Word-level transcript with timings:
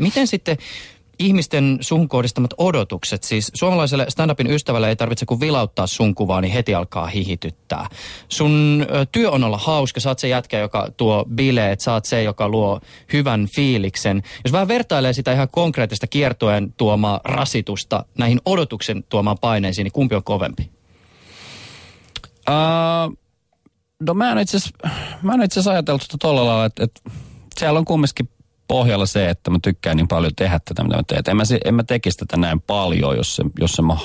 Miten 0.00 0.26
sitten 0.26 0.56
ihmisten 1.18 1.78
suhun 1.80 2.08
kohdistamat 2.08 2.50
odotukset. 2.58 3.22
Siis 3.22 3.50
suomalaiselle 3.54 4.06
stand-upin 4.08 4.50
ystävälle 4.50 4.88
ei 4.88 4.96
tarvitse 4.96 5.26
kuin 5.26 5.40
vilauttaa 5.40 5.86
sun 5.86 6.14
kuvaa, 6.14 6.40
niin 6.40 6.52
heti 6.52 6.74
alkaa 6.74 7.06
hihityttää. 7.06 7.88
Sun 8.28 8.86
työ 9.12 9.30
on 9.30 9.44
olla 9.44 9.58
hauska, 9.58 10.00
oot 10.06 10.18
se 10.18 10.28
jätkä, 10.28 10.58
joka 10.58 10.88
tuo 10.96 11.24
bileet, 11.34 11.80
oot 11.86 12.04
se, 12.04 12.22
joka 12.22 12.48
luo 12.48 12.80
hyvän 13.12 13.46
fiiliksen. 13.54 14.22
Jos 14.44 14.52
vähän 14.52 14.68
vertailee 14.68 15.12
sitä 15.12 15.32
ihan 15.32 15.48
konkreettista 15.48 16.06
kiertojen 16.06 16.74
tuomaa 16.76 17.20
rasitusta 17.24 18.04
näihin 18.18 18.40
odotuksen 18.44 19.04
tuomaan 19.08 19.38
paineisiin, 19.40 19.84
niin 19.84 19.92
kumpi 19.92 20.14
on 20.14 20.24
kovempi? 20.24 20.70
Uh, 22.48 23.16
no 24.00 24.14
mä 24.14 24.32
en 24.32 24.38
itse 24.38 24.56
asiassa 24.56 25.70
ajatellut 25.70 26.02
sitä 26.02 26.16
tuolla 26.20 26.46
lailla, 26.46 26.64
että, 26.64 26.84
että 26.84 27.00
siellä 27.58 27.78
on 27.78 27.84
kumminkin 27.84 28.28
pohjalla 28.70 29.06
se, 29.06 29.30
että 29.30 29.50
mä 29.50 29.58
tykkään 29.62 29.96
niin 29.96 30.08
paljon 30.08 30.32
tehdä 30.36 30.60
tätä, 30.64 30.82
mitä 30.84 30.96
mä 30.96 31.02
teen. 31.06 31.22
En 31.28 31.36
mä, 31.36 31.42
en 31.64 31.74
mä 31.74 31.82
tekisi 31.82 32.18
tätä 32.18 32.36
näin 32.36 32.60
paljon, 32.60 33.16
jos 33.16 33.36
se, 33.36 33.44
jos 33.60 33.72
se 33.72 33.82
mä 33.82 33.96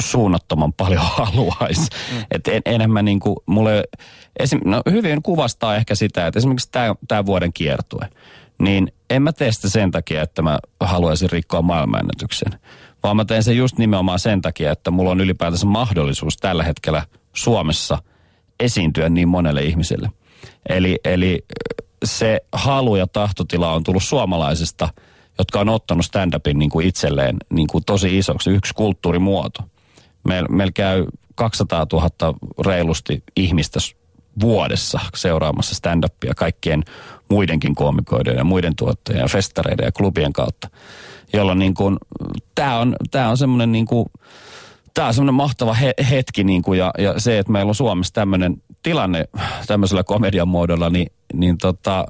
suunnattoman 0.00 0.72
paljon 0.72 1.02
haluaisi. 1.18 1.88
Mm. 2.12 2.24
Että 2.30 2.52
en, 2.52 2.62
enemmän 2.64 3.04
niin 3.04 3.20
kuin, 3.20 3.36
mulle, 3.46 3.84
esim, 4.38 4.60
no 4.64 4.82
hyvin 4.90 5.22
kuvastaa 5.22 5.76
ehkä 5.76 5.94
sitä, 5.94 6.26
että 6.26 6.38
esimerkiksi 6.38 6.70
tämä 7.08 7.26
vuoden 7.26 7.52
kiertue, 7.52 8.08
niin 8.58 8.92
en 9.10 9.22
mä 9.22 9.32
tee 9.32 9.52
sitä 9.52 9.68
sen 9.68 9.90
takia, 9.90 10.22
että 10.22 10.42
mä 10.42 10.58
haluaisin 10.80 11.30
rikkoa 11.30 11.62
maailmanennätyksen. 11.62 12.52
Vaan 13.02 13.16
mä 13.16 13.24
teen 13.24 13.42
sen 13.42 13.56
just 13.56 13.78
nimenomaan 13.78 14.18
sen 14.18 14.42
takia, 14.42 14.72
että 14.72 14.90
mulla 14.90 15.10
on 15.10 15.20
ylipäätänsä 15.20 15.66
mahdollisuus 15.66 16.36
tällä 16.36 16.64
hetkellä 16.64 17.02
Suomessa 17.32 17.98
esiintyä 18.60 19.08
niin 19.08 19.28
monelle 19.28 19.62
ihmiselle. 19.62 20.10
Eli, 20.68 20.98
eli 21.04 21.44
se 22.04 22.40
halu 22.52 22.96
ja 22.96 23.06
tahtotila 23.06 23.72
on 23.72 23.84
tullut 23.84 24.02
suomalaisista, 24.02 24.88
jotka 25.38 25.60
on 25.60 25.68
ottanut 25.68 26.06
stand-upin 26.06 26.58
niin 26.58 26.70
kuin 26.70 26.86
itselleen 26.86 27.36
niin 27.50 27.66
kuin 27.66 27.84
tosi 27.84 28.18
isoksi, 28.18 28.50
yksi 28.50 28.74
kulttuurimuoto. 28.74 29.62
Meillä 30.24 30.48
meil 30.48 30.70
käy 30.74 31.06
200 31.34 31.86
000 31.92 32.10
reilusti 32.66 33.22
ihmistä 33.36 33.80
vuodessa 34.40 35.00
seuraamassa 35.16 35.74
stand-upia 35.74 36.34
kaikkien 36.36 36.82
muidenkin 37.28 37.74
koomikoiden 37.74 38.36
ja 38.36 38.44
muiden 38.44 38.76
tuottajien 38.76 39.22
ja 39.22 39.28
festareiden 39.28 39.84
ja 39.84 39.92
klubien 39.92 40.32
kautta. 40.32 40.68
Jolloin 41.32 41.58
niin 41.58 41.74
kuin, 41.74 41.96
tämä 42.54 42.78
on, 42.78 42.96
tää 43.10 43.28
on 43.28 43.36
semmoinen 43.36 43.72
niin 43.72 43.86
tämä 44.94 45.08
on 45.08 45.14
semmoinen 45.14 45.34
mahtava 45.34 45.74
he, 45.74 45.94
hetki 46.10 46.44
niin 46.44 46.62
kuin, 46.62 46.78
ja, 46.78 46.90
ja 46.98 47.20
se, 47.20 47.38
että 47.38 47.52
meillä 47.52 47.68
on 47.68 47.74
Suomessa 47.74 48.14
tämmöinen 48.14 48.62
tilanne 48.82 49.28
tämmöisellä 49.66 50.04
komedian 50.04 50.48
muodolla, 50.48 50.90
niin, 50.90 51.12
niin 51.32 51.58
tota, 51.58 52.04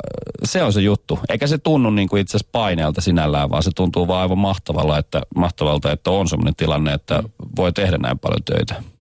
se 0.44 0.62
on 0.62 0.72
se 0.72 0.80
juttu. 0.80 1.18
Eikä 1.28 1.46
se 1.46 1.58
tunnu 1.58 1.90
niin 1.90 2.08
kuin 2.08 2.20
itse 2.22 2.36
asiassa 2.36 2.48
paineelta 2.52 3.00
sinällään, 3.00 3.50
vaan 3.50 3.62
se 3.62 3.70
tuntuu 3.74 4.08
vaan 4.08 4.22
aivan 4.22 4.38
mahtavalla, 4.38 4.98
että, 4.98 5.22
mahtavalta, 5.36 5.92
että 5.92 6.10
on 6.10 6.28
semmoinen 6.28 6.56
tilanne, 6.56 6.92
että 6.92 7.22
voi 7.56 7.72
tehdä 7.72 7.98
näin 7.98 8.18
paljon 8.18 8.42
töitä. 8.44 8.82